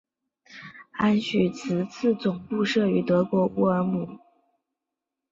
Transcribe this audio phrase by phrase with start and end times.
[0.93, 4.17] 安许茨总部设于德国乌尔姆。